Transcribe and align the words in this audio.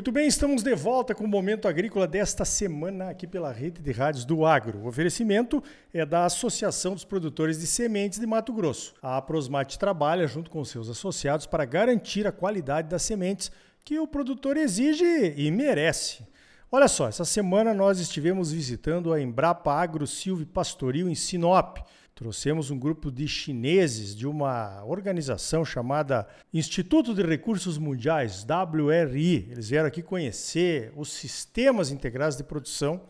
Muito 0.00 0.12
bem, 0.12 0.26
estamos 0.26 0.62
de 0.62 0.74
volta 0.74 1.14
com 1.14 1.24
o 1.24 1.28
Momento 1.28 1.68
Agrícola 1.68 2.08
desta 2.08 2.42
semana 2.42 3.10
aqui 3.10 3.26
pela 3.26 3.52
Rede 3.52 3.82
de 3.82 3.92
Rádios 3.92 4.24
do 4.24 4.46
Agro. 4.46 4.78
O 4.78 4.86
oferecimento 4.86 5.62
é 5.92 6.06
da 6.06 6.24
Associação 6.24 6.94
dos 6.94 7.04
Produtores 7.04 7.60
de 7.60 7.66
Sementes 7.66 8.18
de 8.18 8.26
Mato 8.26 8.50
Grosso. 8.50 8.94
A 9.02 9.20
Prosmate 9.20 9.78
trabalha 9.78 10.26
junto 10.26 10.50
com 10.50 10.64
seus 10.64 10.88
associados 10.88 11.44
para 11.44 11.66
garantir 11.66 12.26
a 12.26 12.32
qualidade 12.32 12.88
das 12.88 13.02
sementes 13.02 13.52
que 13.84 13.98
o 13.98 14.06
produtor 14.06 14.56
exige 14.56 15.34
e 15.36 15.50
merece. 15.50 16.26
Olha 16.72 16.88
só, 16.88 17.06
essa 17.06 17.26
semana 17.26 17.74
nós 17.74 18.00
estivemos 18.00 18.52
visitando 18.52 19.12
a 19.12 19.20
Embrapa 19.20 19.70
Agro 19.70 20.06
Silvio 20.06 20.46
Pastoril 20.46 21.10
em 21.10 21.14
Sinop. 21.14 21.76
Trouxemos 22.20 22.70
um 22.70 22.78
grupo 22.78 23.10
de 23.10 23.26
chineses 23.26 24.14
de 24.14 24.26
uma 24.26 24.84
organização 24.84 25.64
chamada 25.64 26.28
Instituto 26.52 27.14
de 27.14 27.22
Recursos 27.22 27.78
Mundiais, 27.78 28.44
WRI. 28.44 29.48
Eles 29.50 29.70
vieram 29.70 29.88
aqui 29.88 30.02
conhecer 30.02 30.92
os 30.94 31.10
sistemas 31.10 31.90
integrados 31.90 32.36
de 32.36 32.44
produção, 32.44 33.00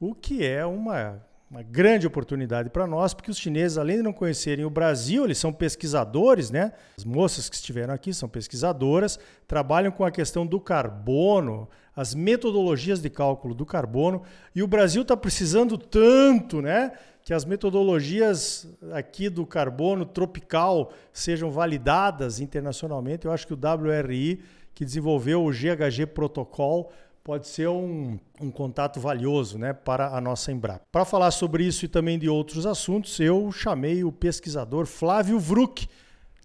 o 0.00 0.14
que 0.14 0.46
é 0.46 0.64
uma, 0.64 1.22
uma 1.50 1.62
grande 1.62 2.06
oportunidade 2.06 2.70
para 2.70 2.86
nós, 2.86 3.12
porque 3.12 3.30
os 3.30 3.36
chineses, 3.36 3.76
além 3.76 3.98
de 3.98 4.02
não 4.02 4.14
conhecerem 4.14 4.64
o 4.64 4.70
Brasil, 4.70 5.26
eles 5.26 5.36
são 5.36 5.52
pesquisadores, 5.52 6.50
né? 6.50 6.72
As 6.96 7.04
moças 7.04 7.50
que 7.50 7.54
estiveram 7.54 7.92
aqui 7.92 8.14
são 8.14 8.30
pesquisadoras, 8.30 9.18
trabalham 9.46 9.92
com 9.92 10.06
a 10.06 10.10
questão 10.10 10.46
do 10.46 10.58
carbono, 10.58 11.68
as 11.94 12.14
metodologias 12.14 13.02
de 13.02 13.10
cálculo 13.10 13.54
do 13.54 13.66
carbono, 13.66 14.22
e 14.54 14.62
o 14.62 14.66
Brasil 14.66 15.02
está 15.02 15.14
precisando 15.14 15.76
tanto, 15.76 16.62
né? 16.62 16.92
Que 17.28 17.34
as 17.34 17.44
metodologias 17.44 18.66
aqui 18.90 19.28
do 19.28 19.44
carbono 19.44 20.06
tropical 20.06 20.94
sejam 21.12 21.50
validadas 21.50 22.40
internacionalmente. 22.40 23.26
Eu 23.26 23.32
acho 23.32 23.46
que 23.46 23.52
o 23.52 23.58
WRI, 23.58 24.40
que 24.74 24.82
desenvolveu 24.82 25.44
o 25.44 25.50
GHG 25.50 26.06
Protocol, 26.06 26.90
pode 27.22 27.46
ser 27.46 27.68
um, 27.68 28.18
um 28.40 28.50
contato 28.50 28.98
valioso 28.98 29.58
né, 29.58 29.74
para 29.74 30.16
a 30.16 30.22
nossa 30.22 30.50
Embrapa. 30.50 30.86
Para 30.90 31.04
falar 31.04 31.30
sobre 31.30 31.64
isso 31.66 31.84
e 31.84 31.88
também 31.88 32.18
de 32.18 32.30
outros 32.30 32.64
assuntos, 32.64 33.20
eu 33.20 33.52
chamei 33.52 34.02
o 34.02 34.10
pesquisador 34.10 34.86
Flávio 34.86 35.38
Vruck, 35.38 35.86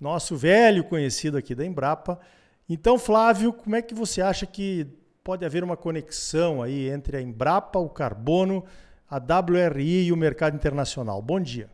nosso 0.02 0.36
velho 0.36 0.83
conhecido 0.83 1.38
aqui 1.38 1.55
da 1.55 1.65
Embrapa. 1.65 2.19
Então, 2.67 2.99
Flávio, 2.99 3.53
como 3.53 3.77
é 3.77 3.81
que 3.81 3.93
você 3.93 4.21
acha 4.21 4.45
que 4.45 4.86
pode 5.23 5.45
haver 5.45 5.63
uma 5.63 5.77
conexão 5.77 6.61
aí 6.61 6.89
entre 6.89 7.15
a 7.15 7.21
Embrapa, 7.21 7.80
o 7.80 7.88
carbono, 7.88 8.65
a 9.14 9.19
WRI 9.19 10.08
e 10.08 10.11
o 10.11 10.17
mercado 10.17 10.56
internacional. 10.56 11.22
Bom 11.22 11.39
dia. 11.39 11.69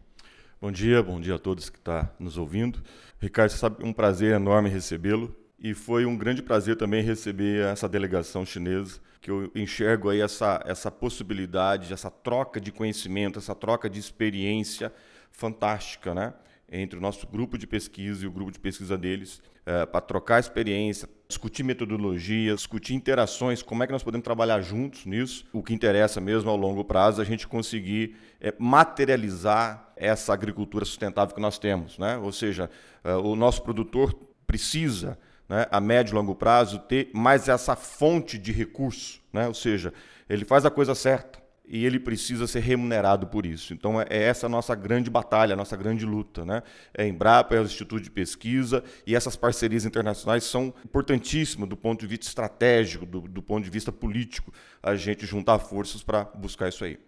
Bom 0.59 0.69
dia, 0.69 1.01
bom 1.01 1.21
dia 1.21 1.35
a 1.35 1.39
todos 1.39 1.69
que 1.69 1.77
estão 1.77 2.01
tá 2.01 2.11
nos 2.19 2.37
ouvindo. 2.37 2.83
Ricardo, 3.17 3.51
sabe, 3.51 3.81
um 3.81 3.93
prazer 3.93 4.33
enorme 4.35 4.67
recebê-lo 4.69 5.33
e 5.57 5.73
foi 5.73 6.05
um 6.05 6.17
grande 6.17 6.41
prazer 6.41 6.75
também 6.75 7.01
receber 7.01 7.63
essa 7.63 7.87
delegação 7.87 8.45
chinesa, 8.45 8.99
que 9.21 9.31
eu 9.31 9.49
enxergo 9.55 10.09
aí 10.09 10.19
essa, 10.19 10.61
essa 10.65 10.91
possibilidade, 10.91 11.93
essa 11.93 12.11
troca 12.11 12.59
de 12.59 12.73
conhecimento, 12.73 13.39
essa 13.39 13.55
troca 13.55 13.89
de 13.89 13.99
experiência 13.99 14.91
fantástica, 15.31 16.13
né? 16.13 16.33
entre 16.69 16.99
o 16.99 17.01
nosso 17.01 17.25
grupo 17.25 17.57
de 17.57 17.65
pesquisa 17.65 18.25
e 18.25 18.27
o 18.27 18.31
grupo 18.31 18.51
de 18.51 18.59
pesquisa 18.59 18.97
deles, 18.97 19.41
é, 19.65 19.85
para 19.85 20.01
trocar 20.01 20.41
experiência, 20.41 21.07
discutir 21.29 21.61
metodologias, 21.61 22.55
discutir 22.55 22.95
interações, 22.95 23.61
como 23.61 23.83
é 23.83 23.85
que 23.85 23.93
nós 23.93 24.01
podemos 24.01 24.25
trabalhar 24.25 24.61
juntos 24.61 25.05
nisso. 25.05 25.45
O 25.53 25.61
que 25.61 25.75
interessa 25.75 26.19
mesmo 26.19 26.49
ao 26.49 26.57
longo 26.57 26.83
prazo 26.83 27.21
é 27.21 27.23
a 27.23 27.25
gente 27.25 27.47
conseguir 27.47 28.15
é, 28.41 28.51
materializar 28.57 29.93
essa 29.95 30.33
agricultura 30.33 30.83
sustentável 30.83 31.35
que 31.35 31.41
nós 31.41 31.59
temos. 31.59 31.99
Né? 31.99 32.17
Ou 32.17 32.31
seja, 32.31 32.67
é, 33.03 33.13
o 33.13 33.35
nosso 33.35 33.61
produtor 33.61 34.11
precisa, 34.47 35.19
né, 35.47 35.67
a 35.69 35.79
médio 35.79 36.13
e 36.13 36.15
longo 36.15 36.33
prazo, 36.33 36.79
ter 36.79 37.11
mais 37.13 37.47
essa 37.47 37.75
fonte 37.75 38.39
de 38.39 38.51
recurso. 38.51 39.21
Né? 39.31 39.47
Ou 39.47 39.53
seja, 39.53 39.93
ele 40.27 40.43
faz 40.45 40.65
a 40.65 40.71
coisa 40.71 40.95
certa 40.95 41.39
e 41.71 41.85
ele 41.85 41.99
precisa 41.99 42.47
ser 42.47 42.61
remunerado 42.61 43.27
por 43.27 43.45
isso. 43.45 43.73
Então 43.73 44.01
é, 44.01 44.07
é 44.09 44.23
essa 44.23 44.47
a 44.47 44.49
nossa 44.49 44.73
grande 44.73 45.07
batalha, 45.07 45.53
a 45.53 45.55
nossa 45.55 45.77
grande 45.77 46.03
luta. 46.03 46.43
Né? 46.43 46.63
É 46.91 47.03
a 47.03 47.07
Embrapa, 47.07 47.55
é 47.55 47.61
o 47.61 47.63
Instituto 47.63 48.01
de 48.01 48.09
Pesquisa 48.09 48.83
e 49.05 49.15
essas 49.15 49.35
parcerias 49.35 49.85
internacionais 49.85 50.43
são 50.43 50.73
importantíssimas 50.83 51.69
do 51.69 51.77
ponto 51.77 51.99
de 51.99 52.07
vista 52.07 52.25
estratégico, 52.25 53.05
do, 53.05 53.21
do 53.21 53.41
ponto 53.43 53.63
de 53.63 53.69
vista 53.69 53.91
político, 53.91 54.51
a 54.81 54.95
gente 54.95 55.27
juntar 55.27 55.59
forças 55.59 56.01
para 56.01 56.23
buscar 56.23 56.69
isso 56.69 56.83
aí. 56.83 56.99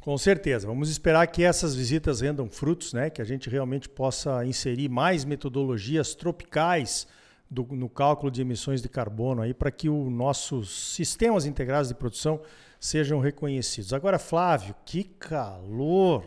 Com 0.00 0.18
certeza. 0.18 0.66
Vamos 0.66 0.90
esperar 0.90 1.26
que 1.26 1.42
essas 1.42 1.74
visitas 1.74 2.20
rendam 2.20 2.48
frutos, 2.48 2.92
né? 2.92 3.08
que 3.08 3.22
a 3.22 3.24
gente 3.24 3.48
realmente 3.48 3.88
possa 3.88 4.44
inserir 4.44 4.90
mais 4.90 5.24
metodologias 5.24 6.14
tropicais 6.14 7.06
do, 7.50 7.66
no 7.70 7.88
cálculo 7.88 8.30
de 8.30 8.42
emissões 8.42 8.82
de 8.82 8.88
carbono 8.88 9.40
aí 9.40 9.54
para 9.54 9.70
que 9.70 9.88
os 9.88 10.12
nossos 10.12 10.94
sistemas 10.94 11.46
integrados 11.46 11.88
de 11.88 11.94
produção 11.94 12.40
sejam 12.80 13.20
reconhecidos. 13.20 13.92
Agora, 13.92 14.18
Flávio, 14.18 14.74
que 14.84 15.04
calor! 15.04 16.22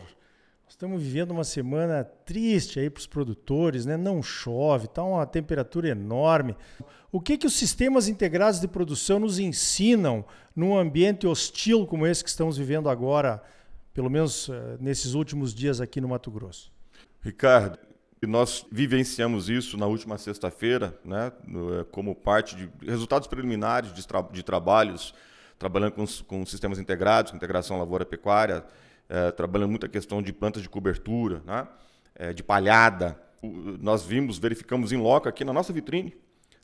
Nós 0.64 0.70
estamos 0.70 1.02
vivendo 1.02 1.30
uma 1.30 1.44
semana 1.44 2.04
triste 2.04 2.80
aí 2.80 2.88
para 2.88 3.00
os 3.00 3.06
produtores, 3.06 3.84
né? 3.84 3.96
Não 3.96 4.22
chove, 4.22 4.86
está 4.86 5.02
uma 5.02 5.26
temperatura 5.26 5.88
enorme. 5.88 6.56
O 7.10 7.20
que 7.20 7.36
que 7.36 7.46
os 7.46 7.54
sistemas 7.54 8.08
integrados 8.08 8.58
de 8.58 8.66
produção 8.66 9.18
nos 9.18 9.38
ensinam 9.38 10.24
num 10.56 10.76
ambiente 10.76 11.26
hostil 11.26 11.86
como 11.86 12.06
esse 12.06 12.24
que 12.24 12.30
estamos 12.30 12.56
vivendo 12.56 12.88
agora, 12.88 13.42
pelo 13.92 14.08
menos 14.08 14.48
eh, 14.48 14.76
nesses 14.80 15.12
últimos 15.12 15.54
dias 15.54 15.80
aqui 15.80 16.00
no 16.00 16.08
Mato 16.08 16.30
Grosso? 16.30 16.72
Ricardo, 17.20 17.78
nós 18.22 18.64
vivenciamos 18.72 19.48
isso 19.50 19.76
na 19.76 19.86
última 19.86 20.16
sexta-feira, 20.16 20.98
né, 21.04 21.32
eh, 21.46 21.84
como 21.90 22.14
parte 22.14 22.56
de 22.56 22.70
resultados 22.86 23.28
preliminares 23.28 23.92
de, 23.92 24.06
tra 24.06 24.22
de 24.22 24.42
trabalhos 24.42 25.14
trabalhando 25.62 25.92
com, 25.92 26.04
com 26.26 26.44
sistemas 26.44 26.80
integrados, 26.80 27.30
com 27.30 27.36
integração 27.36 27.78
lavoura-pecuária, 27.78 28.64
é, 29.08 29.30
trabalhando 29.30 29.70
muita 29.70 29.88
questão 29.88 30.20
de 30.20 30.32
plantas 30.32 30.60
de 30.60 30.68
cobertura, 30.68 31.40
né? 31.46 31.68
É, 32.16 32.32
de 32.32 32.42
palhada. 32.42 33.16
O, 33.40 33.46
nós 33.80 34.04
vimos, 34.04 34.38
verificamos 34.38 34.90
em 34.90 34.96
loco 34.96 35.28
aqui 35.28 35.44
na 35.44 35.52
nossa 35.52 35.72
vitrine, 35.72 36.16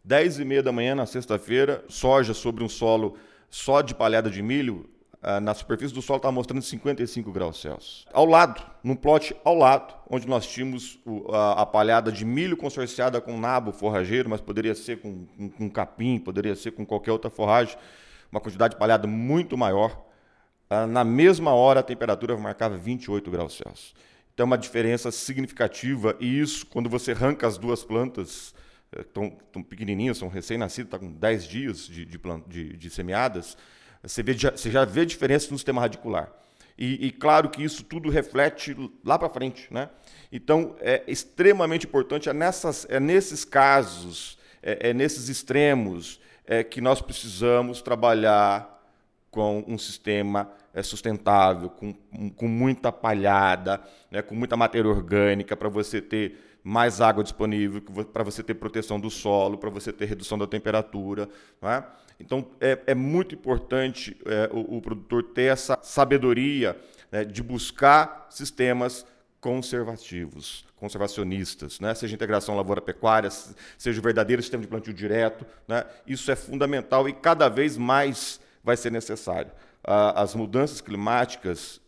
10 0.02 0.40
e 0.40 0.44
meia 0.44 0.62
da 0.62 0.72
manhã 0.72 0.96
na 0.96 1.06
sexta-feira, 1.06 1.84
soja 1.88 2.34
sobre 2.34 2.64
um 2.64 2.68
solo 2.68 3.16
só 3.48 3.80
de 3.82 3.94
palhada 3.94 4.28
de 4.28 4.42
milho, 4.42 4.90
é, 5.22 5.38
na 5.38 5.54
superfície 5.54 5.94
do 5.94 6.02
solo 6.02 6.18
estava 6.18 6.32
mostrando 6.32 6.62
55 6.62 7.30
graus 7.30 7.60
Celsius. 7.60 8.04
Ao 8.12 8.24
lado, 8.24 8.60
num 8.82 8.96
plot 8.96 9.34
ao 9.44 9.54
lado, 9.54 9.94
onde 10.10 10.26
nós 10.26 10.46
tínhamos 10.46 10.98
a, 11.32 11.62
a, 11.62 11.66
palhada 11.66 12.10
de 12.10 12.24
milho 12.24 12.56
consorciada 12.56 13.20
com 13.20 13.38
nabo 13.38 13.72
forrageiro, 13.72 14.28
mas 14.28 14.40
poderia 14.40 14.74
ser 14.74 15.00
com, 15.00 15.24
com, 15.36 15.50
com 15.50 15.70
capim, 15.70 16.18
poderia 16.18 16.54
ser 16.56 16.72
com 16.72 16.84
qualquer 16.84 17.12
outra 17.12 17.30
forragem, 17.30 17.76
uma 18.30 18.40
quantidade 18.40 18.74
de 18.74 18.78
palhada 18.78 19.06
muito 19.06 19.56
maior. 19.56 20.06
Ah, 20.70 20.86
na 20.86 21.04
mesma 21.04 21.52
hora, 21.52 21.80
a 21.80 21.82
temperatura 21.82 22.36
marcava 22.36 22.76
28 22.76 23.30
graus 23.30 23.56
Celsius. 23.56 23.94
Então, 24.34 24.44
é 24.44 24.46
uma 24.46 24.58
diferença 24.58 25.10
significativa. 25.10 26.16
E 26.20 26.40
isso, 26.40 26.66
quando 26.66 26.88
você 26.88 27.12
arranca 27.12 27.46
as 27.46 27.58
duas 27.58 27.82
plantas, 27.82 28.54
estão 28.96 29.36
eh, 29.56 29.62
pequenininhas, 29.68 30.18
são 30.18 30.28
recém-nascidas, 30.28 30.86
estão 30.86 31.00
tá 31.00 31.06
com 31.06 31.12
10 31.12 31.44
dias 31.44 31.86
de, 31.86 32.04
de, 32.04 32.20
de, 32.46 32.76
de 32.76 32.90
semeadas, 32.90 33.56
você, 34.02 34.22
vê, 34.22 34.34
você, 34.34 34.70
já 34.70 34.84
vê 34.84 35.04
diferença 35.04 35.50
no 35.50 35.58
sistema 35.58 35.80
radicular. 35.80 36.32
E, 36.78 37.06
e 37.06 37.10
claro 37.10 37.50
que 37.50 37.62
isso 37.64 37.82
tudo 37.82 38.08
reflete 38.08 38.76
lá 39.04 39.18
para 39.18 39.28
frente. 39.28 39.66
Né? 39.72 39.90
Então, 40.30 40.76
é 40.80 41.02
extremamente 41.08 41.86
importante, 41.86 42.28
é, 42.28 42.32
nessas, 42.32 42.86
é 42.88 43.00
nesses 43.00 43.44
casos, 43.44 44.38
é, 44.62 44.90
é 44.90 44.94
nesses 44.94 45.28
extremos, 45.28 46.20
é 46.48 46.64
que 46.64 46.80
nós 46.80 47.02
precisamos 47.02 47.82
trabalhar 47.82 48.82
com 49.30 49.62
um 49.68 49.76
sistema 49.76 50.50
é, 50.72 50.82
sustentável, 50.82 51.68
com, 51.68 51.92
com 52.34 52.48
muita 52.48 52.90
palhada, 52.90 53.80
né, 54.10 54.22
com 54.22 54.34
muita 54.34 54.56
matéria 54.56 54.90
orgânica, 54.90 55.54
para 55.54 55.68
você 55.68 56.00
ter 56.00 56.58
mais 56.64 57.02
água 57.02 57.22
disponível, 57.22 57.82
para 58.12 58.24
você 58.24 58.42
ter 58.42 58.54
proteção 58.54 58.98
do 58.98 59.10
solo, 59.10 59.58
para 59.58 59.68
você 59.68 59.92
ter 59.92 60.06
redução 60.06 60.38
da 60.38 60.46
temperatura. 60.46 61.28
É? 61.62 61.82
Então, 62.18 62.46
é, 62.60 62.78
é, 62.86 62.94
muito 62.94 63.34
importante 63.34 64.16
é, 64.24 64.50
o, 64.52 64.78
o, 64.78 64.82
produtor 64.82 65.22
ter 65.22 65.52
essa 65.52 65.78
sabedoria 65.82 66.76
né, 67.12 67.24
de 67.24 67.42
buscar 67.42 68.26
sistemas 68.30 69.06
conservativos, 69.40 70.64
conservacionistas, 70.76 71.78
né? 71.80 71.94
seja 71.94 72.14
integração 72.14 72.56
lavoura-pecuária, 72.56 73.30
seja 73.76 74.00
o 74.00 74.02
verdadeiro 74.02 74.42
sistema 74.42 74.62
de 74.62 74.68
plantio 74.68 74.92
direto. 74.92 75.46
Né? 75.66 75.84
Isso 76.06 76.30
é 76.30 76.36
fundamental 76.36 77.08
e 77.08 77.12
cada 77.12 77.48
vez 77.48 77.76
mais 77.76 78.40
vai 78.62 78.76
ser 78.76 78.90
necessário. 78.90 79.50
As 79.84 80.34
mudanças 80.34 80.80
climáticas 80.80 81.80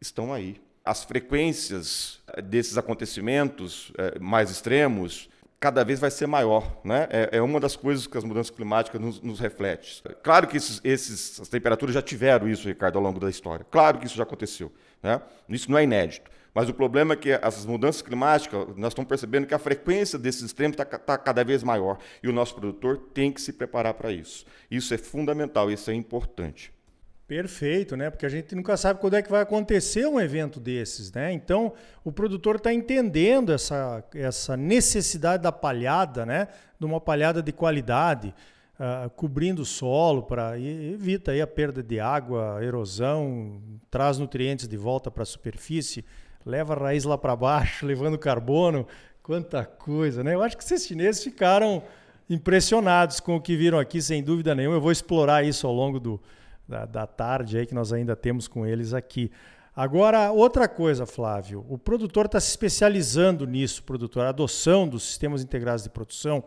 estão 0.00 0.32
aí. 0.32 0.60
As 0.84 1.04
frequências 1.04 2.20
eh, 2.28 2.40
desses 2.40 2.78
acontecimentos 2.78 3.92
eh, 3.98 4.18
mais 4.18 4.50
extremos 4.50 5.28
cada 5.60 5.84
vez 5.84 5.98
vai 5.98 6.10
ser 6.10 6.26
maior. 6.26 6.80
Né? 6.84 7.08
É, 7.10 7.30
é, 7.32 7.42
uma 7.42 7.58
das 7.58 7.76
coisas 7.76 8.06
que 8.06 8.16
as 8.16 8.24
mudanças 8.24 8.50
climáticas 8.50 9.00
nos, 9.00 9.20
nos 9.20 9.40
refletem. 9.40 9.88
Claro 10.22 10.46
que 10.46 10.56
esses, 10.56 10.80
esses, 10.84 11.40
as 11.40 11.48
temperaturas 11.48 11.94
já 11.94 12.02
tiveram 12.02 12.48
isso, 12.48 12.68
Ricardo, 12.68 12.96
ao 12.96 13.02
longo 13.02 13.18
da 13.18 13.28
história. 13.28 13.66
Claro 13.70 13.98
que 13.98 14.06
isso 14.06 14.16
já 14.16 14.22
aconteceu. 14.22 14.72
Né? 15.02 15.20
Isso 15.48 15.70
não 15.70 15.78
é 15.78 15.84
inédito. 15.84 16.30
Mas 16.58 16.68
o 16.68 16.74
problema 16.74 17.12
é 17.14 17.16
que 17.16 17.30
essas 17.30 17.64
mudanças 17.64 18.02
climáticas, 18.02 18.66
nós 18.76 18.88
estamos 18.88 19.08
percebendo 19.08 19.46
que 19.46 19.54
a 19.54 19.60
frequência 19.60 20.18
desses 20.18 20.42
extremos 20.42 20.76
está 20.76 20.84
tá 20.84 21.16
cada 21.16 21.44
vez 21.44 21.62
maior. 21.62 21.98
E 22.20 22.28
o 22.28 22.32
nosso 22.32 22.56
produtor 22.56 22.98
tem 23.14 23.30
que 23.30 23.40
se 23.40 23.52
preparar 23.52 23.94
para 23.94 24.10
isso. 24.10 24.44
Isso 24.68 24.92
é 24.92 24.98
fundamental, 24.98 25.70
isso 25.70 25.88
é 25.88 25.94
importante. 25.94 26.72
Perfeito, 27.28 27.96
né? 27.96 28.10
Porque 28.10 28.26
a 28.26 28.28
gente 28.28 28.56
nunca 28.56 28.76
sabe 28.76 28.98
quando 28.98 29.14
é 29.14 29.22
que 29.22 29.30
vai 29.30 29.42
acontecer 29.42 30.04
um 30.08 30.18
evento 30.18 30.58
desses, 30.58 31.12
né? 31.12 31.32
Então, 31.32 31.74
o 32.02 32.10
produtor 32.10 32.56
está 32.56 32.74
entendendo 32.74 33.52
essa, 33.52 34.02
essa 34.12 34.56
necessidade 34.56 35.44
da 35.44 35.52
palhada, 35.52 36.26
né? 36.26 36.48
De 36.76 36.84
uma 36.84 37.00
palhada 37.00 37.40
de 37.40 37.52
qualidade, 37.52 38.34
uh, 38.80 39.08
cobrindo 39.10 39.62
o 39.62 39.64
solo 39.64 40.24
para 40.24 40.58
evita 40.58 41.30
aí 41.30 41.40
a 41.40 41.46
perda 41.46 41.84
de 41.84 42.00
água, 42.00 42.58
erosão, 42.60 43.62
traz 43.88 44.18
nutrientes 44.18 44.66
de 44.66 44.76
volta 44.76 45.08
para 45.08 45.22
a 45.22 45.26
superfície, 45.26 46.04
leva 46.44 46.74
a 46.74 46.76
raiz 46.78 47.04
lá 47.04 47.16
para 47.16 47.34
baixo, 47.36 47.84
levando 47.86 48.18
carbono, 48.18 48.86
quanta 49.22 49.64
coisa, 49.64 50.22
né? 50.24 50.34
Eu 50.34 50.42
acho 50.42 50.56
que 50.56 50.64
esses 50.64 50.86
chineses 50.86 51.22
ficaram 51.22 51.82
impressionados 52.28 53.20
com 53.20 53.36
o 53.36 53.40
que 53.40 53.56
viram 53.56 53.78
aqui, 53.78 54.00
sem 54.02 54.22
dúvida 54.22 54.54
nenhuma. 54.54 54.76
Eu 54.76 54.80
vou 54.80 54.92
explorar 54.92 55.44
isso 55.44 55.66
ao 55.66 55.72
longo 55.72 55.98
do 55.98 56.20
da, 56.68 56.84
da 56.84 57.06
tarde 57.06 57.56
aí 57.56 57.66
que 57.66 57.74
nós 57.74 57.92
ainda 57.92 58.14
temos 58.14 58.46
com 58.46 58.66
eles 58.66 58.92
aqui. 58.92 59.32
Agora, 59.74 60.32
outra 60.32 60.68
coisa, 60.68 61.06
Flávio, 61.06 61.64
o 61.68 61.78
produtor 61.78 62.26
está 62.26 62.38
se 62.38 62.50
especializando 62.50 63.46
nisso, 63.46 63.82
produtor. 63.84 64.26
A 64.26 64.30
adoção 64.30 64.86
dos 64.86 65.04
sistemas 65.04 65.42
integrados 65.42 65.84
de 65.84 65.88
produção, 65.88 66.44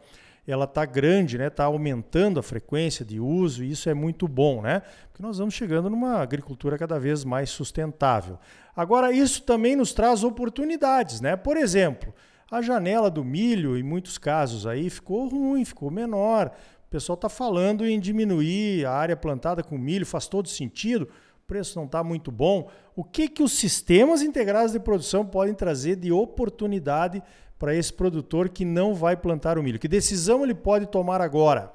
ela 0.47 0.65
está 0.65 0.85
grande, 0.85 1.37
né? 1.37 1.47
Está 1.47 1.65
aumentando 1.65 2.39
a 2.39 2.43
frequência 2.43 3.05
de 3.05 3.19
uso 3.19 3.63
e 3.63 3.71
isso 3.71 3.89
é 3.89 3.93
muito 3.93 4.27
bom, 4.27 4.61
né? 4.61 4.81
Porque 5.09 5.21
nós 5.21 5.37
vamos 5.37 5.53
chegando 5.53 5.89
numa 5.89 6.19
agricultura 6.19 6.77
cada 6.77 6.99
vez 6.99 7.23
mais 7.23 7.49
sustentável. 7.49 8.39
Agora, 8.75 9.11
isso 9.11 9.43
também 9.43 9.75
nos 9.75 9.93
traz 9.93 10.23
oportunidades, 10.23 11.21
né? 11.21 11.35
Por 11.35 11.57
exemplo, 11.57 12.13
a 12.49 12.61
janela 12.61 13.09
do 13.09 13.23
milho, 13.23 13.77
em 13.77 13.83
muitos 13.83 14.17
casos 14.17 14.65
aí, 14.65 14.89
ficou 14.89 15.27
ruim, 15.27 15.63
ficou 15.63 15.91
menor. 15.91 16.51
O 16.87 16.89
pessoal 16.89 17.15
está 17.15 17.29
falando 17.29 17.85
em 17.85 17.99
diminuir 17.99 18.85
a 18.85 18.91
área 18.91 19.15
plantada 19.15 19.63
com 19.63 19.77
milho, 19.77 20.05
faz 20.05 20.27
todo 20.27 20.49
sentido, 20.49 21.07
o 21.43 21.47
preço 21.47 21.77
não 21.77 21.85
está 21.85 22.03
muito 22.03 22.31
bom. 22.31 22.69
O 22.95 23.03
que, 23.03 23.29
que 23.29 23.43
os 23.43 23.53
sistemas 23.53 24.21
integrados 24.21 24.73
de 24.73 24.79
produção 24.79 25.25
podem 25.25 25.53
trazer 25.53 25.95
de 25.95 26.11
oportunidade 26.11 27.21
para 27.61 27.75
esse 27.75 27.93
produtor 27.93 28.49
que 28.49 28.65
não 28.65 28.95
vai 28.95 29.15
plantar 29.15 29.59
o 29.59 29.61
milho? 29.61 29.77
Que 29.77 29.87
decisão 29.87 30.43
ele 30.43 30.55
pode 30.55 30.87
tomar 30.87 31.21
agora? 31.21 31.71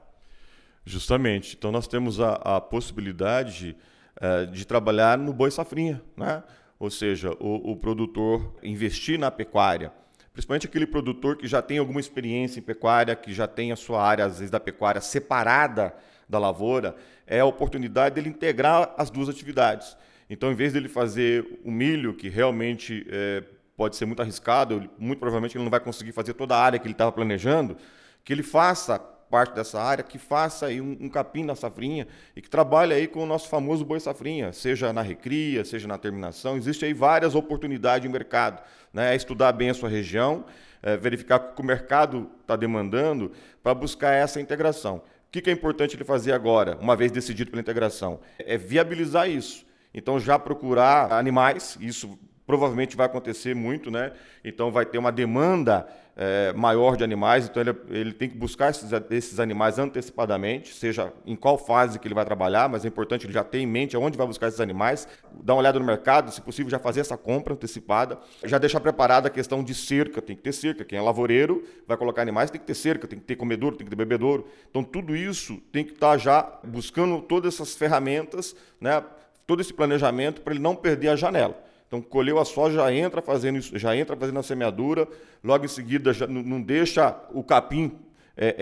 Justamente. 0.85 1.55
Então, 1.57 1.71
nós 1.71 1.87
temos 1.87 2.19
a, 2.21 2.33
a 2.33 2.61
possibilidade 2.61 3.53
de, 3.53 3.77
eh, 4.21 4.47
de 4.47 4.67
trabalhar 4.67 5.17
no 5.17 5.33
boi 5.33 5.49
safrinha, 5.49 6.03
né? 6.17 6.43
ou 6.77 6.91
seja, 6.91 7.31
o, 7.39 7.71
o 7.71 7.77
produtor 7.77 8.57
investir 8.65 9.17
na 9.17 9.31
pecuária 9.31 9.93
principalmente 10.33 10.67
aquele 10.67 10.87
produtor 10.87 11.39
que 11.39 11.49
já 11.49 11.63
tem 11.63 11.79
alguma 11.79 11.99
experiência 11.99 12.61
em 12.61 12.63
pecuária, 12.63 13.17
que 13.17 13.33
já 13.33 13.49
tem 13.49 13.73
a 13.73 13.77
sua 13.77 14.03
área, 14.03 14.27
às 14.27 14.35
vezes, 14.35 14.51
da 14.51 14.61
pecuária 14.61 15.01
separada 15.01 15.95
da 16.29 16.39
lavoura, 16.39 16.95
é 17.27 17.41
a 17.41 17.47
oportunidade 17.47 18.17
dele 18.17 18.29
integrar 18.29 18.95
as 18.99 19.09
duas 19.09 19.31
atividades. 19.31 19.97
Então, 20.29 20.53
em 20.53 20.55
vez 20.55 20.75
dele 20.75 20.91
fazer 20.91 21.59
o 21.65 21.71
milho, 21.71 22.13
que 22.13 22.29
realmente 22.29 23.07
é, 23.09 23.45
pode 23.77 23.97
ser 23.97 24.07
muito 24.07 24.23
arriscado, 24.23 24.89
muito 24.99 25.19
provavelmente 25.19 25.57
ele 25.57 25.65
não 25.65 25.71
vai 25.71 25.81
conseguir 25.81 26.13
fazer 26.13 26.35
toda 26.35 26.57
a 26.57 26.61
área 26.61 26.79
que 26.79 26.87
ele 26.87 26.95
estava 26.95 27.13
planejando, 27.13 27.77
que 28.25 28.33
ele 28.33 28.43
faça 28.43 28.99
parte 29.31 29.55
dessa 29.55 29.81
área, 29.81 30.05
que 30.05 30.19
faça 30.19 30.67
aí 30.67 30.81
um, 30.81 30.97
um, 31.01 31.09
capim 31.09 31.45
na 31.45 31.55
safrinha 31.55 32.07
e 32.35 32.41
que 32.41 32.49
trabalhe 32.49 32.95
aí 32.95 33.07
com 33.07 33.23
o 33.23 33.27
nosso 33.27 33.49
famoso 33.49 33.85
boi 33.85 33.99
safrinha, 34.01 34.53
seja 34.53 34.93
na 34.93 35.03
recria, 35.03 35.65
seja 35.65 35.87
na 35.89 35.99
terminação. 35.99 36.57
Existem 36.57 36.89
aí 36.89 36.95
várias 36.95 37.35
oportunidades 37.35 38.03
de 38.03 38.09
mercado. 38.09 38.63
Né? 38.93 39.13
É 39.13 39.17
estudar 39.17 39.53
bem 39.53 39.71
a 39.71 39.75
sua 39.75 39.89
região, 39.89 40.45
é 40.83 40.97
verificar 40.97 41.37
o 41.37 41.55
que 41.55 41.61
o 41.61 41.65
mercado 41.65 42.31
está 42.41 42.57
demandando 42.57 43.33
para 43.63 43.75
buscar 43.75 44.13
essa 44.13 44.41
integração. 44.41 44.97
O 44.97 45.03
que, 45.33 45.43
que 45.43 45.51
é 45.51 45.53
importante 45.53 45.97
ele 45.97 46.05
fazer 46.05 46.33
agora, 46.33 46.79
uma 46.81 46.97
vez 46.97 47.11
decidido 47.11 47.51
pela 47.51 47.61
integração? 47.61 48.21
É 48.39 48.57
viabilizar 48.57 49.29
isso. 49.29 49.67
Então, 49.93 50.21
já 50.21 50.39
procurar 50.39 51.13
animais, 51.13 51.77
isso 51.81 52.19
provavelmente 52.47 52.97
vai 52.97 53.07
acontecer 53.07 53.55
muito, 53.55 53.91
né? 53.91 54.13
Então 54.45 54.71
vai 54.71 54.87
ter 54.87 54.99
uma 54.99 55.11
demanda 55.11 55.87
é, 56.17 56.51
maior 56.55 56.97
de 56.97 57.05
animais, 57.05 57.47
então 57.47 57.61
ele, 57.61 57.75
ele 57.91 58.13
tem 58.13 58.27
que 58.27 58.37
buscar 58.37 58.71
esses, 58.71 58.91
esses, 59.11 59.39
animais 59.39 59.79
antecipadamente, 59.79 60.73
seja 60.73 61.13
em 61.27 61.37
qual 61.37 61.59
fase 61.59 61.99
que 61.99 62.09
ele 62.09 62.15
vai 62.15 62.25
trabalhar, 62.25 62.71
mas 62.71 62.87
é 62.87 62.89
importante 62.89 63.27
ele 63.27 63.35
já 63.35 63.45
ter 63.45 63.59
em 63.59 63.67
mente 63.67 63.95
aonde 63.95 64.17
vai 64.17 64.27
buscar 64.27 64.49
esses 64.49 64.61
animais, 64.61 65.07
dar 65.43 65.53
uma 65.53 65.61
olhada 65.61 65.79
no 65.79 65.85
mercado, 65.85 66.31
se 66.31 66.41
possível 66.41 66.71
já 66.71 66.79
fazer 66.79 67.01
essa 67.01 67.19
compra 67.19 67.53
antecipada, 67.53 68.19
já 68.45 68.57
deixar 68.57 68.81
preparada 68.81 69.29
a 69.29 69.31
questão 69.31 69.63
de 69.63 69.75
cerca, 69.75 70.23
tem 70.23 70.35
que 70.35 70.43
ter 70.43 70.53
cerca, 70.53 70.87
quem 70.87 70.99
é 70.99 71.03
lavoureiro 71.03 71.63
vai 71.87 71.99
colocar 71.99 72.23
animais, 72.23 72.51
tem 72.51 72.61
que 72.61 72.67
ter 72.67 72.75
cerca, 72.75 73.07
tem 73.07 73.19
que 73.19 73.27
ter 73.27 73.37
comedouro, 73.37 73.77
tem 73.77 73.85
que 73.85 73.91
ter 73.91 73.97
bebedouro, 73.97 74.47
então 74.71 74.83
tudo 74.83 75.15
isso 75.15 75.59
tem 75.71 75.85
que 75.85 75.93
estar 75.93 76.17
já 76.17 76.61
buscando 76.65 77.21
todas 77.21 77.55
essas 77.55 77.75
ferramentas, 77.75 78.57
né, 78.81 79.05
todo 79.47 79.61
esse 79.61 79.75
planejamento 79.75 80.41
para 80.41 80.55
ele 80.55 80.63
não 80.63 80.75
perder 80.75 81.09
a 81.09 81.17
janela. 81.17 81.66
Então, 81.87 82.01
colheu 82.01 82.39
a 82.39 82.45
soja, 82.45 82.77
já 82.77 82.93
entra 82.93 83.23
fazendo 83.23 83.59
isso, 83.59 83.79
já 83.79 83.97
entra 83.97 84.17
fazendo 84.17 84.39
a 84.39 84.43
semeadura, 84.43 85.07
logo 85.43 85.65
em 85.65 85.69
seguida 85.69 86.13
já 86.13 86.27
não, 86.27 86.61
deixa 86.61 87.17
o 87.33 87.45
capim 87.45 87.93
é, 88.37 88.49
é, 88.49 88.55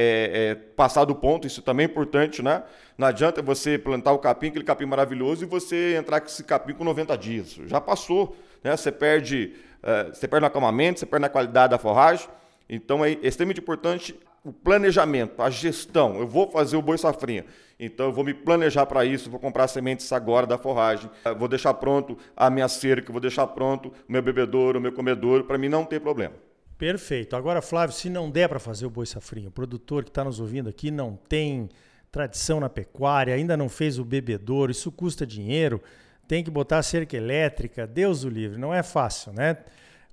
é, 0.51 0.55
passar 0.55 1.05
do 1.05 1.15
ponto, 1.15 1.47
isso 1.47 1.63
também 1.63 1.87
é 1.87 1.89
importante, 1.89 2.43
né? 2.43 2.63
Não 2.97 3.09
adianta 3.09 3.43
você 3.43 3.77
plantar 3.77 4.13
o 4.13 4.19
capim, 4.19 4.49
aquele 4.49 4.65
capim 4.65 4.85
maravilhoso, 4.85 5.45
e 5.45 5.47
você 5.47 5.97
entrar 5.97 6.21
com 6.21 6.27
esse 6.27 6.45
capim 6.45 6.75
com 6.75 6.85
90 6.85 7.17
dias. 7.19 7.59
Já 7.67 7.81
passou, 7.81 8.37
né? 8.63 8.77
Você 8.77 8.93
perde, 8.93 9.55
é, 9.83 10.05
você 10.13 10.29
perde 10.29 10.43
no 10.43 10.47
acalmamento, 10.47 11.01
você 11.01 11.07
perde 11.07 11.23
na 11.23 11.29
qualidade 11.29 11.71
da 11.71 11.79
forragem. 11.79 12.29
Então 12.69 13.05
é 13.05 13.13
extremamente 13.23 13.61
importante 13.61 14.15
o 14.45 14.53
planejamento, 14.53 15.41
a 15.43 15.49
gestão. 15.49 16.19
Eu 16.19 16.29
vou 16.29 16.51
fazer 16.51 16.77
o 16.77 16.83
boi 16.83 16.99
safrinha. 16.99 17.47
Então 17.81 18.07
eu 18.07 18.13
vou 18.13 18.23
me 18.23 18.35
planejar 18.35 18.87
para 18.87 19.05
isso, 19.05 19.31
vou 19.31 19.41
comprar 19.41 19.67
sementes 19.67 20.13
agora 20.13 20.47
da 20.47 20.59
forragem, 20.59 21.11
vou 21.39 21.49
deixar 21.49 21.75
pronto 21.75 22.17
a 22.37 22.49
minha 22.51 22.69
cerca, 22.69 23.11
vou 23.11 23.21
deixar 23.21 23.47
pronto 23.49 23.89
o 23.89 24.13
meu 24.13 24.23
bebedouro, 24.23 24.79
o 24.79 24.83
meu 24.83 24.93
comedouro, 24.93 25.45
para 25.45 25.59
mim 25.59 25.69
não 25.69 25.85
ter 25.85 26.01
problema. 26.01 26.35
Perfeito. 26.77 27.35
Agora, 27.35 27.63
Flávio, 27.63 27.97
se 27.97 28.11
não 28.11 28.31
der 28.31 28.49
para 28.49 28.59
fazer 28.59 28.87
o 28.87 28.91
boi 28.91 29.07
safrinha, 29.07 29.49
o 29.49 29.53
produtor 29.53 30.05
que 30.05 30.11
está 30.11 30.23
nos 30.23 30.39
ouvindo 30.39 30.69
aqui 30.69 30.91
não 30.91 31.17
tem 31.29 31.69
tradição 32.13 32.61
na 32.61 32.69
pecuária, 32.69 33.35
ainda 33.35 33.57
não 33.57 33.69
fez 33.69 33.99
o 33.99 34.05
bebedouro, 34.05 34.71
isso 34.71 34.93
custa 34.93 35.27
dinheiro, 35.27 35.83
tem 36.29 36.45
que 36.45 36.51
botar 36.51 36.83
cerca 36.83 37.17
elétrica, 37.17 37.87
Deus 37.87 38.23
o 38.23 38.29
livre, 38.29 38.59
não 38.59 38.73
é 38.73 38.83
fácil, 38.83 39.33
né? 39.33 39.57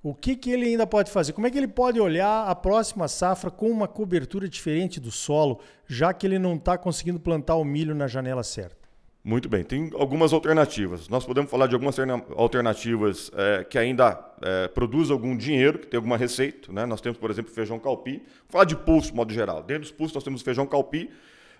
O 0.02 0.12
que, 0.12 0.34
que 0.34 0.50
ele 0.50 0.66
ainda 0.66 0.84
pode 0.84 1.12
fazer? 1.12 1.32
Como 1.32 1.46
é 1.46 1.50
que 1.50 1.56
ele 1.56 1.68
pode 1.68 2.00
olhar 2.00 2.48
a 2.48 2.54
próxima 2.56 3.06
safra 3.06 3.52
com 3.52 3.70
uma 3.70 3.86
cobertura 3.86 4.48
diferente 4.48 4.98
do 4.98 5.12
solo, 5.12 5.60
já 5.86 6.12
que 6.12 6.26
ele 6.26 6.40
não 6.40 6.56
está 6.56 6.76
conseguindo 6.76 7.20
plantar 7.20 7.54
o 7.54 7.64
milho 7.64 7.94
na 7.94 8.08
janela 8.08 8.42
certa? 8.42 8.82
Muito 9.24 9.48
bem, 9.48 9.62
tem 9.62 9.92
algumas 9.94 10.32
alternativas. 10.32 11.08
Nós 11.08 11.24
podemos 11.24 11.48
falar 11.48 11.68
de 11.68 11.74
algumas 11.74 11.96
alternativas 12.34 13.30
é, 13.36 13.62
que 13.62 13.78
ainda 13.78 14.18
é, 14.42 14.66
produzem 14.66 15.12
algum 15.12 15.36
dinheiro, 15.36 15.78
que 15.78 15.86
tem 15.86 15.96
alguma 15.96 16.16
receita. 16.16 16.72
Né? 16.72 16.84
Nós 16.84 17.00
temos, 17.00 17.16
por 17.16 17.30
exemplo, 17.30 17.52
feijão 17.52 17.78
calpi. 17.78 18.16
Vou 18.16 18.48
falar 18.48 18.64
de 18.64 18.74
pulso, 18.74 19.10
de 19.10 19.14
modo 19.14 19.32
geral. 19.32 19.62
Dentro 19.62 19.82
dos 19.82 19.92
pulsos 19.92 20.12
nós 20.12 20.24
temos 20.24 20.42
feijão 20.42 20.66
calpi, 20.66 21.08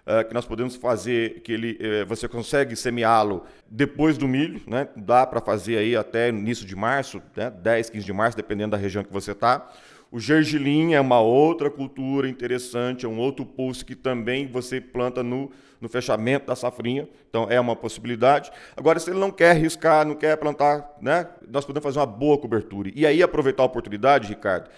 é, 0.04 0.24
que 0.24 0.34
nós 0.34 0.44
podemos 0.44 0.74
fazer, 0.74 1.40
que 1.42 1.52
ele, 1.52 1.78
é, 1.80 2.04
você 2.04 2.26
consegue 2.26 2.74
semeá-lo 2.74 3.44
depois 3.70 4.18
do 4.18 4.26
milho, 4.26 4.60
né? 4.66 4.88
dá 4.96 5.24
para 5.24 5.40
fazer 5.40 5.78
aí 5.78 5.94
até 5.94 6.28
início 6.28 6.66
de 6.66 6.74
março, 6.74 7.22
né? 7.36 7.50
10, 7.50 7.90
15 7.90 8.04
de 8.04 8.12
março, 8.12 8.36
dependendo 8.36 8.72
da 8.72 8.76
região 8.76 9.04
que 9.04 9.12
você 9.12 9.30
está. 9.30 9.70
O 10.10 10.18
gergelim 10.18 10.92
é 10.92 11.00
uma 11.00 11.20
outra 11.20 11.70
cultura 11.70 12.28
interessante, 12.28 13.06
é 13.06 13.08
um 13.08 13.18
outro 13.18 13.46
pulso 13.46 13.86
que 13.86 13.94
também 13.94 14.46
você 14.46 14.80
planta 14.80 15.22
no, 15.22 15.50
no 15.80 15.88
fechamento 15.88 16.46
da 16.46 16.56
safrinha, 16.56 17.08
então 17.30 17.46
é 17.48 17.58
uma 17.58 17.74
possibilidade. 17.74 18.50
Agora, 18.76 18.98
se 18.98 19.08
ele 19.08 19.18
não 19.18 19.30
quer 19.30 19.56
riscar, 19.56 20.04
não 20.04 20.16
quer 20.16 20.36
plantar, 20.36 20.96
né? 21.00 21.28
nós 21.48 21.64
podemos 21.64 21.84
fazer 21.84 22.00
uma 22.00 22.06
boa 22.06 22.36
cobertura. 22.36 22.90
E 22.94 23.06
aí 23.06 23.22
aproveitar 23.22 23.62
a 23.62 23.66
oportunidade, 23.66 24.28
Ricardo, 24.28 24.68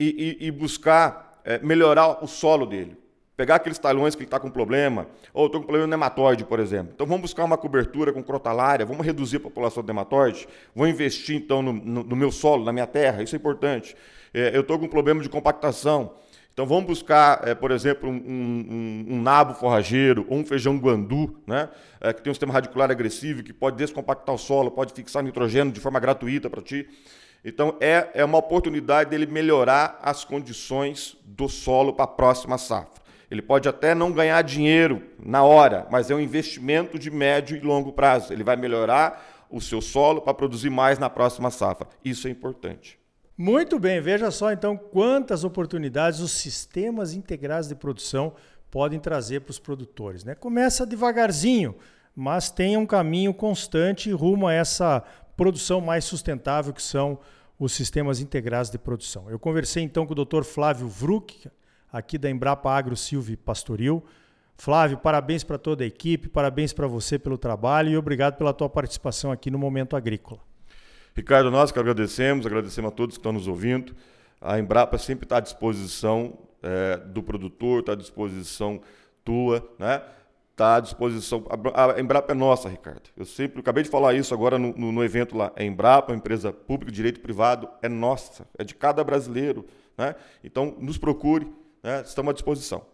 e, 0.00 0.38
e, 0.40 0.46
e 0.46 0.50
buscar 0.50 1.40
é, 1.44 1.58
melhorar 1.58 2.24
o 2.24 2.26
solo 2.26 2.64
dele 2.66 3.01
pegar 3.36 3.56
aqueles 3.56 3.78
talhões 3.78 4.14
que 4.14 4.20
ele 4.20 4.26
está 4.26 4.38
com 4.38 4.50
problema, 4.50 5.06
ou 5.32 5.46
estou 5.46 5.60
com 5.60 5.66
problema 5.66 5.86
no 5.86 5.90
nematóide, 5.90 6.44
por 6.44 6.60
exemplo. 6.60 6.92
Então 6.94 7.06
vamos 7.06 7.22
buscar 7.22 7.44
uma 7.44 7.56
cobertura 7.56 8.12
com 8.12 8.22
crotalária, 8.22 8.84
vamos 8.84 9.04
reduzir 9.04 9.38
a 9.38 9.40
população 9.40 9.82
de 9.82 9.86
nematóide, 9.86 10.46
vou 10.74 10.86
investir 10.86 11.36
então 11.36 11.62
no, 11.62 11.72
no, 11.72 12.02
no 12.04 12.16
meu 12.16 12.30
solo, 12.30 12.64
na 12.64 12.72
minha 12.72 12.86
terra, 12.86 13.22
isso 13.22 13.34
é 13.34 13.38
importante. 13.38 13.96
É, 14.34 14.54
eu 14.54 14.60
estou 14.60 14.78
com 14.78 14.88
problema 14.88 15.22
de 15.22 15.28
compactação. 15.28 16.14
Então 16.52 16.66
vamos 16.66 16.84
buscar, 16.84 17.48
é, 17.48 17.54
por 17.54 17.70
exemplo, 17.70 18.10
um, 18.10 18.14
um, 18.14 19.06
um, 19.14 19.22
nabo 19.22 19.54
forrageiro 19.54 20.26
ou 20.28 20.36
um 20.36 20.44
feijão 20.44 20.76
guandu, 20.76 21.34
né, 21.46 21.70
é, 21.98 22.12
que 22.12 22.20
tem 22.20 22.30
um 22.30 22.34
sistema 22.34 22.52
radicular 22.52 22.90
agressivo, 22.90 23.42
que 23.42 23.54
pode 23.54 23.76
descompactar 23.76 24.34
o 24.34 24.38
solo, 24.38 24.70
pode 24.70 24.92
fixar 24.92 25.22
nitrogênio 25.22 25.72
de 25.72 25.80
forma 25.80 25.98
gratuita 25.98 26.50
para 26.50 26.60
ti. 26.60 26.86
Então 27.42 27.74
é, 27.80 28.10
é 28.12 28.24
uma 28.24 28.36
oportunidade 28.36 29.08
dele 29.08 29.24
melhorar 29.24 29.98
as 30.02 30.24
condições 30.24 31.16
do 31.24 31.48
solo 31.48 31.94
para 31.94 32.04
a 32.04 32.08
próxima 32.08 32.58
safra. 32.58 33.01
Ele 33.32 33.40
pode 33.40 33.66
até 33.66 33.94
não 33.94 34.12
ganhar 34.12 34.42
dinheiro 34.42 35.02
na 35.18 35.42
hora, 35.42 35.86
mas 35.90 36.10
é 36.10 36.14
um 36.14 36.20
investimento 36.20 36.98
de 36.98 37.10
médio 37.10 37.56
e 37.56 37.60
longo 37.60 37.90
prazo. 37.90 38.30
Ele 38.30 38.44
vai 38.44 38.56
melhorar 38.56 39.46
o 39.48 39.58
seu 39.58 39.80
solo 39.80 40.20
para 40.20 40.34
produzir 40.34 40.68
mais 40.68 40.98
na 40.98 41.08
próxima 41.08 41.50
safra. 41.50 41.88
Isso 42.04 42.28
é 42.28 42.30
importante. 42.30 43.00
Muito 43.34 43.78
bem, 43.78 44.02
veja 44.02 44.30
só 44.30 44.52
então 44.52 44.76
quantas 44.76 45.44
oportunidades 45.44 46.20
os 46.20 46.32
sistemas 46.32 47.14
integrados 47.14 47.68
de 47.68 47.74
produção 47.74 48.34
podem 48.70 49.00
trazer 49.00 49.40
para 49.40 49.52
os 49.52 49.58
produtores. 49.58 50.24
Né? 50.24 50.34
Começa 50.34 50.84
devagarzinho, 50.84 51.74
mas 52.14 52.50
tem 52.50 52.76
um 52.76 52.84
caminho 52.84 53.32
constante 53.32 54.12
rumo 54.12 54.46
a 54.46 54.52
essa 54.52 55.02
produção 55.38 55.80
mais 55.80 56.04
sustentável 56.04 56.74
que 56.74 56.82
são 56.82 57.18
os 57.58 57.72
sistemas 57.72 58.20
integrados 58.20 58.70
de 58.70 58.76
produção. 58.76 59.30
Eu 59.30 59.38
conversei 59.38 59.82
então 59.82 60.06
com 60.06 60.12
o 60.12 60.22
Dr. 60.22 60.42
Flávio 60.42 60.86
Vruck, 60.86 61.48
aqui 61.92 62.16
da 62.16 62.30
Embrapa 62.30 62.70
Agro 62.70 62.96
Silvio 62.96 63.36
Pastoril. 63.36 64.02
Flávio, 64.56 64.96
parabéns 64.98 65.44
para 65.44 65.58
toda 65.58 65.84
a 65.84 65.86
equipe, 65.86 66.28
parabéns 66.28 66.72
para 66.72 66.86
você 66.86 67.18
pelo 67.18 67.36
trabalho 67.36 67.90
e 67.90 67.96
obrigado 67.96 68.36
pela 68.36 68.54
tua 68.54 68.68
participação 68.68 69.32
aqui 69.32 69.50
no 69.50 69.58
Momento 69.58 69.96
Agrícola. 69.96 70.40
Ricardo, 71.14 71.50
nós 71.50 71.70
que 71.70 71.78
agradecemos, 71.78 72.46
agradecemos 72.46 72.90
a 72.90 72.94
todos 72.94 73.16
que 73.16 73.20
estão 73.20 73.32
nos 73.32 73.46
ouvindo. 73.46 73.94
A 74.40 74.58
Embrapa 74.58 74.96
sempre 74.98 75.24
está 75.24 75.36
à 75.36 75.40
disposição 75.40 76.38
é, 76.62 76.96
do 76.96 77.22
produtor, 77.22 77.80
está 77.80 77.92
à 77.92 77.96
disposição 77.96 78.80
tua, 79.24 79.68
né? 79.78 80.02
Está 80.52 80.76
à 80.76 80.80
disposição. 80.80 81.44
A 81.74 82.00
Embrapa 82.00 82.32
é 82.32 82.34
nossa, 82.34 82.68
Ricardo. 82.68 83.10
Eu 83.16 83.24
sempre 83.24 83.60
acabei 83.60 83.82
de 83.82 83.90
falar 83.90 84.14
isso 84.14 84.34
agora 84.34 84.58
no, 84.58 84.72
no, 84.74 84.92
no 84.92 85.02
evento 85.04 85.36
lá. 85.36 85.50
A 85.56 85.64
Embrapa, 85.64 86.12
uma 86.12 86.18
empresa 86.18 86.52
pública 86.52 86.92
direito 86.92 87.20
privado, 87.20 87.68
é 87.80 87.88
nossa, 87.88 88.46
é 88.58 88.62
de 88.62 88.74
cada 88.74 89.02
brasileiro. 89.02 89.66
Né? 89.96 90.14
Então, 90.44 90.76
nos 90.78 90.98
procure, 90.98 91.50
né? 91.82 92.02
estamos 92.02 92.30
à 92.30 92.32
disposição. 92.32 92.92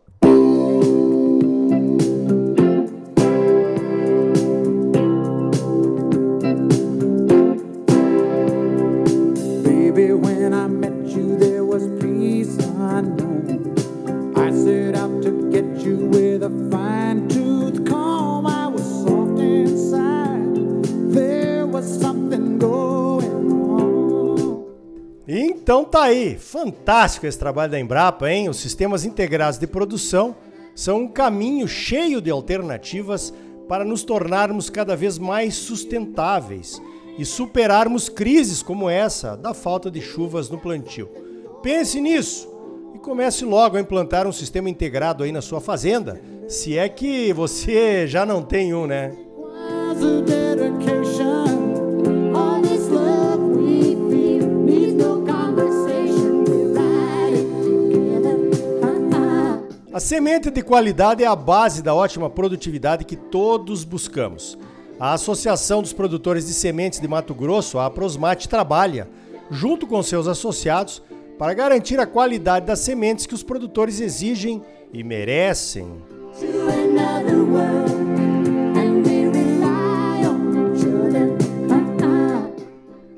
Então 25.68 25.84
tá 25.84 26.04
aí, 26.04 26.34
fantástico 26.38 27.26
esse 27.26 27.38
trabalho 27.38 27.70
da 27.70 27.78
Embrapa, 27.78 28.30
hein? 28.30 28.48
Os 28.48 28.56
sistemas 28.56 29.04
integrados 29.04 29.58
de 29.58 29.66
produção 29.66 30.34
são 30.74 31.00
um 31.00 31.08
caminho 31.08 31.68
cheio 31.68 32.22
de 32.22 32.30
alternativas 32.30 33.34
para 33.68 33.84
nos 33.84 34.02
tornarmos 34.02 34.70
cada 34.70 34.96
vez 34.96 35.18
mais 35.18 35.56
sustentáveis 35.56 36.80
e 37.18 37.24
superarmos 37.26 38.08
crises 38.08 38.62
como 38.62 38.88
essa 38.88 39.36
da 39.36 39.52
falta 39.52 39.90
de 39.90 40.00
chuvas 40.00 40.48
no 40.48 40.56
plantio. 40.56 41.10
Pense 41.62 42.00
nisso 42.00 42.48
e 42.94 42.98
comece 42.98 43.44
logo 43.44 43.76
a 43.76 43.80
implantar 43.80 44.26
um 44.26 44.32
sistema 44.32 44.70
integrado 44.70 45.22
aí 45.22 45.32
na 45.32 45.42
sua 45.42 45.60
fazenda, 45.60 46.18
se 46.48 46.78
é 46.78 46.88
que 46.88 47.30
você 47.34 48.06
já 48.06 48.24
não 48.24 48.40
tem 48.42 48.72
um, 48.72 48.86
né? 48.86 49.14
A 59.98 60.00
semente 60.00 60.48
de 60.48 60.62
qualidade 60.62 61.24
é 61.24 61.26
a 61.26 61.34
base 61.34 61.82
da 61.82 61.92
ótima 61.92 62.30
produtividade 62.30 63.04
que 63.04 63.16
todos 63.16 63.82
buscamos. 63.82 64.56
A 64.96 65.12
Associação 65.12 65.82
dos 65.82 65.92
Produtores 65.92 66.46
de 66.46 66.54
Sementes 66.54 67.00
de 67.00 67.08
Mato 67.08 67.34
Grosso, 67.34 67.80
a 67.80 67.90
Prosmate, 67.90 68.48
trabalha, 68.48 69.08
junto 69.50 69.88
com 69.88 70.00
seus 70.00 70.28
associados, 70.28 71.02
para 71.36 71.52
garantir 71.52 71.98
a 71.98 72.06
qualidade 72.06 72.64
das 72.64 72.78
sementes 72.78 73.26
que 73.26 73.34
os 73.34 73.42
produtores 73.42 73.98
exigem 73.98 74.62
e 74.92 75.02
merecem. 75.02 76.00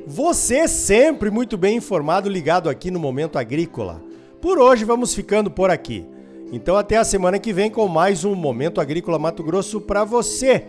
Você 0.07 0.67
sempre 0.67 1.31
muito 1.31 1.59
bem 1.59 1.77
informado, 1.77 2.27
ligado 2.27 2.71
aqui 2.71 2.91
no 2.91 2.99
Momento 2.99 3.39
Agrícola. 3.39 4.03
Por 4.41 4.59
hoje 4.59 4.87
vamos 4.87 5.15
ficando 5.15 5.51
por 5.51 5.69
aqui. 5.69 6.09
Então 6.53 6.77
até 6.77 6.97
a 6.97 7.05
semana 7.05 7.39
que 7.39 7.53
vem 7.53 7.71
com 7.71 7.87
mais 7.87 8.25
um 8.25 8.35
Momento 8.35 8.81
Agrícola 8.81 9.19
Mato 9.19 9.43
Grosso 9.43 9.81
para 9.81 10.05
você. 10.05 10.65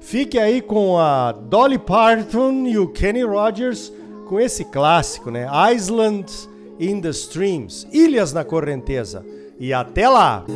Fique 0.00 0.38
aí 0.38 0.62
com 0.62 0.98
a 0.98 1.32
Dolly 1.32 1.78
Parton 1.78 2.66
e 2.66 2.78
o 2.78 2.88
Kenny 2.88 3.22
Rogers 3.22 3.92
com 4.26 4.40
esse 4.40 4.64
clássico, 4.64 5.30
né? 5.30 5.46
Islands 5.74 6.48
in 6.78 7.00
the 7.00 7.10
Streams, 7.10 7.86
Ilhas 7.92 8.32
na 8.32 8.44
Correnteza. 8.44 9.24
E 9.58 9.74
até 9.74 10.08
lá! 10.08 10.46